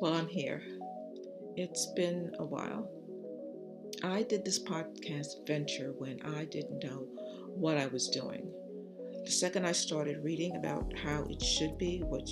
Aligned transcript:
Well, 0.00 0.14
I'm 0.14 0.28
here. 0.28 0.62
It's 1.56 1.86
been 1.96 2.32
a 2.38 2.44
while. 2.44 2.90
I 4.02 4.22
did 4.22 4.44
this 4.44 4.62
podcast 4.62 5.46
venture 5.46 5.92
when 5.96 6.20
I 6.22 6.44
didn't 6.44 6.84
know 6.84 7.06
what 7.48 7.78
I 7.78 7.86
was 7.86 8.08
doing. 8.08 8.52
The 9.24 9.30
second 9.30 9.66
I 9.66 9.72
started 9.72 10.22
reading 10.22 10.56
about 10.56 10.92
how 10.98 11.24
it 11.30 11.42
should 11.42 11.78
be, 11.78 12.00
what 12.00 12.28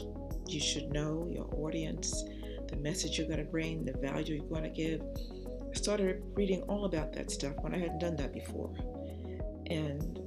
you 0.46 0.60
should 0.60 0.92
know, 0.92 1.26
your 1.30 1.48
audience, 1.56 2.22
the 2.68 2.76
message 2.76 3.18
you're 3.18 3.26
going 3.26 3.44
to 3.44 3.50
bring, 3.50 3.84
the 3.84 3.94
value 3.98 4.36
you're 4.36 4.46
going 4.46 4.62
to 4.62 4.70
give, 4.70 5.00
I 5.74 5.76
started 5.76 6.22
reading 6.34 6.62
all 6.62 6.84
about 6.84 7.12
that 7.14 7.30
stuff 7.30 7.54
when 7.60 7.74
I 7.74 7.78
hadn't 7.78 7.98
done 7.98 8.16
that 8.16 8.32
before. 8.32 8.72
And 9.66 10.20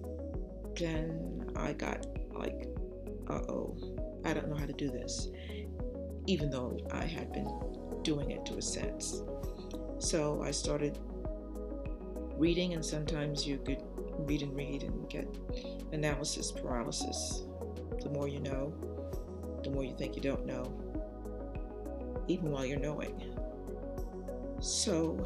then 0.75 1.51
I 1.55 1.73
got 1.73 2.05
like, 2.33 2.67
uh-oh, 3.29 3.77
I 4.25 4.33
don't 4.33 4.49
know 4.49 4.57
how 4.57 4.65
to 4.65 4.73
do 4.73 4.89
this 4.89 5.29
even 6.27 6.49
though 6.49 6.77
I 6.91 7.05
had 7.05 7.33
been 7.33 7.49
doing 8.03 8.31
it 8.31 8.45
to 8.45 8.57
a 8.57 8.61
sense. 8.61 9.23
So 9.99 10.41
I 10.43 10.51
started 10.51 10.99
reading 12.37 12.73
and 12.73 12.85
sometimes 12.85 13.47
you 13.47 13.57
could 13.57 13.81
read 14.19 14.43
and 14.43 14.55
read 14.55 14.83
and 14.83 15.09
get 15.09 15.27
analysis 15.91 16.51
paralysis. 16.51 17.43
The 18.03 18.09
more 18.09 18.27
you 18.27 18.39
know, 18.39 18.73
the 19.63 19.71
more 19.71 19.83
you 19.83 19.95
think 19.97 20.15
you 20.15 20.21
don't 20.21 20.45
know, 20.45 20.63
even 22.27 22.51
while 22.51 22.65
you're 22.65 22.79
knowing. 22.79 23.23
So 24.59 25.25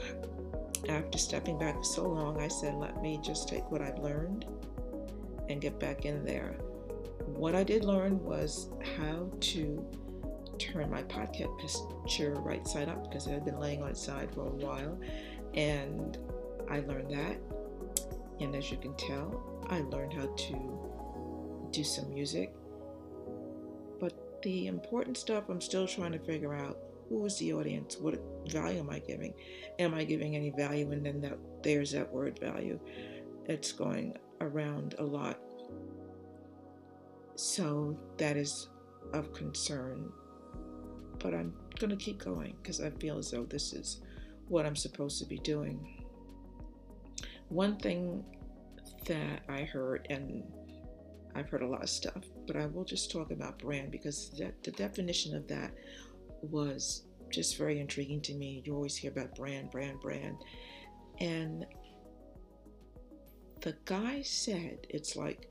after 0.88 1.18
stepping 1.18 1.58
back 1.58 1.76
for 1.76 1.84
so 1.84 2.08
long, 2.08 2.42
I 2.42 2.48
said, 2.48 2.76
let 2.76 3.02
me 3.02 3.20
just 3.24 3.48
take 3.50 3.70
what 3.70 3.82
I've 3.82 4.00
learned 4.00 4.46
and 5.50 5.60
get 5.62 5.80
back 5.80 6.06
in 6.06 6.24
there. 6.24 6.56
What 7.26 7.56
I 7.56 7.64
did 7.64 7.84
learn 7.84 8.24
was 8.24 8.70
how 8.98 9.30
to 9.42 9.86
turn 10.58 10.90
my 10.90 11.04
podcast 11.04 12.04
picture 12.04 12.34
right 12.36 12.68
side 12.68 12.90
up 12.90 13.10
because 13.10 13.28
it 13.28 13.32
had 13.32 13.46
been 13.46 13.60
laying 13.60 13.82
on 13.82 13.90
its 13.90 14.04
side 14.04 14.34
for 14.34 14.48
a 14.48 14.52
while 14.52 14.98
and 15.54 16.18
I 16.70 16.80
learned 16.82 17.12
that. 17.12 17.38
And 18.40 18.56
as 18.56 18.72
you 18.72 18.78
can 18.78 18.96
tell 18.96 19.64
I 19.70 19.82
learned 19.82 20.14
how 20.14 20.28
to 20.28 21.70
do 21.72 21.84
some 21.84 22.10
music. 22.10 22.54
But 24.00 24.42
the 24.44 24.68
important 24.68 25.18
stuff 25.18 25.50
I'm 25.50 25.62
still 25.62 25.88
trying 25.88 26.12
to 26.14 26.20
figure 26.20 26.54
out 26.54 26.78
who 27.12 27.26
is 27.26 27.38
the 27.40 27.54
audience? 27.54 27.98
What 28.00 28.20
value 28.48 28.80
am 28.80 28.90
I 28.90 29.00
giving? 29.00 29.34
Am 29.80 29.94
I 29.94 30.06
giving 30.06 30.36
any 30.36 30.50
value? 30.50 30.92
And 30.92 31.06
then 31.06 31.20
that 31.22 31.38
there's 31.62 31.92
that 31.92 32.12
word 32.12 32.40
value. 32.40 32.80
It's 33.48 33.74
going 33.74 34.18
around 34.40 34.96
a 34.98 35.04
lot. 35.04 35.38
So 37.36 37.98
that 38.18 38.38
is 38.38 38.70
of 39.14 39.34
concern 39.34 40.12
but 41.22 41.34
I'm 41.34 41.54
going 41.80 41.92
to 41.92 41.96
keep 41.96 42.24
going 42.24 42.56
because 42.62 42.82
I 42.82 42.90
feel 42.90 43.18
as 43.18 43.32
though 43.32 43.44
this 43.44 43.74
is 43.74 44.02
what 44.48 44.66
I'm 44.66 44.76
supposed 44.76 45.20
to 45.20 45.26
be 45.26 45.38
doing. 45.40 46.04
One 47.50 47.78
thing 47.78 48.24
that 49.06 49.42
I 49.50 49.64
heard 49.64 50.08
and 50.10 50.44
I've 51.36 51.50
heard 51.50 51.62
a 51.62 51.68
lot 51.68 51.84
of 51.84 51.90
stuff, 51.90 52.24
but 52.48 52.56
I 52.56 52.66
will 52.66 52.84
just 52.84 53.12
talk 53.12 53.32
about 53.32 53.60
brand 53.60 53.92
because 53.92 54.32
that 54.40 54.64
the 54.64 54.72
definition 54.72 55.36
of 55.36 55.48
that 55.48 55.72
was 56.42 57.04
just 57.30 57.58
very 57.58 57.80
intriguing 57.80 58.22
to 58.22 58.34
me. 58.34 58.62
You 58.66 58.76
always 58.76 58.96
hear 58.96 59.12
about 59.12 59.36
brand, 59.36 59.72
brand, 59.72 60.00
brand. 60.02 60.38
And 61.20 61.66
the 63.62 63.76
guy 63.86 64.22
said 64.24 64.88
it's 64.90 65.16
like 65.16 65.48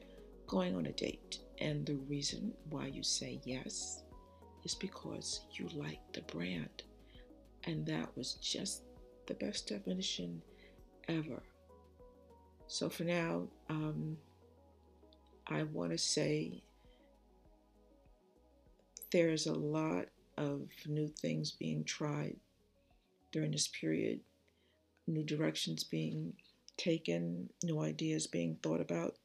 going 0.46 0.74
on 0.74 0.86
a 0.86 0.92
date 0.92 1.38
and 1.60 1.86
the 1.86 1.96
reason 2.08 2.52
why 2.68 2.86
you 2.86 3.02
say 3.02 3.40
yes 3.44 4.02
is 4.64 4.74
because 4.74 5.40
you 5.52 5.68
like 5.74 6.00
the 6.12 6.22
brand. 6.22 6.82
And 7.64 7.86
that 7.86 8.16
was 8.16 8.34
just 8.34 8.82
the 9.26 9.34
best 9.34 9.68
definition 9.68 10.42
ever. 11.08 11.42
So 12.66 12.88
for 12.88 13.04
now, 13.04 13.48
um, 13.68 14.16
I 15.46 15.64
want 15.64 15.92
to 15.92 15.98
say 15.98 16.62
there's 19.10 19.46
a 19.46 19.52
lot 19.52 20.06
of 20.38 20.68
new 20.86 21.08
things 21.08 21.50
being 21.50 21.84
tried 21.84 22.36
during 23.32 23.50
this 23.50 23.68
period, 23.68 24.20
new 25.06 25.24
directions 25.24 25.84
being 25.84 26.32
taken, 26.76 27.48
new 27.64 27.80
ideas 27.80 28.26
being 28.26 28.56
thought 28.62 28.80
about. 28.80 29.16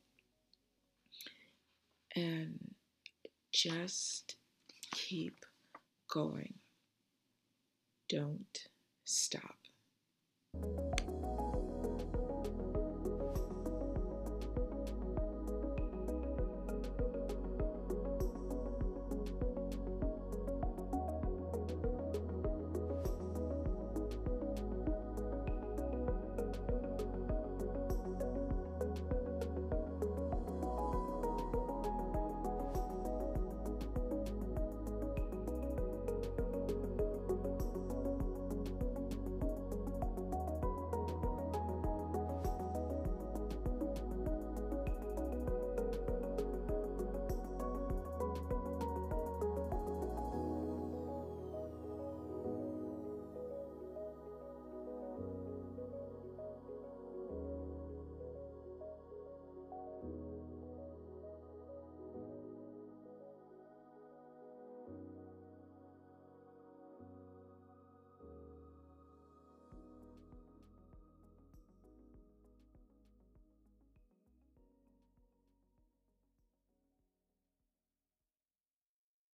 And 2.15 2.73
just 3.51 4.35
Keep 4.95 5.45
going. 6.07 6.53
Don't 8.07 8.69
stop. 9.03 9.57